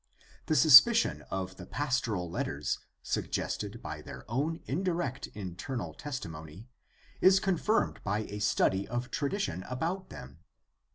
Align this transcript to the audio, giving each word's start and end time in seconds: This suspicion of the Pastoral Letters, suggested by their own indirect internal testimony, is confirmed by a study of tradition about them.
This 0.47 0.59
suspicion 0.59 1.21
of 1.29 1.57
the 1.57 1.67
Pastoral 1.67 2.27
Letters, 2.27 2.79
suggested 3.03 3.83
by 3.83 4.01
their 4.01 4.25
own 4.27 4.59
indirect 4.65 5.27
internal 5.35 5.93
testimony, 5.93 6.67
is 7.21 7.39
confirmed 7.39 8.03
by 8.03 8.21
a 8.21 8.39
study 8.39 8.87
of 8.87 9.11
tradition 9.11 9.61
about 9.69 10.09
them. 10.09 10.39